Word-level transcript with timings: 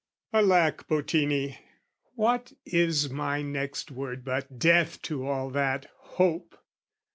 Alack, 0.33 0.87
Bottini, 0.87 1.59
what 2.15 2.53
is 2.65 3.11
my 3.11 3.43
next 3.43 3.91
word 3.91 4.25
But 4.25 4.57
death 4.57 4.99
to 5.03 5.27
all 5.27 5.51
that 5.51 5.91
hope? 5.97 6.57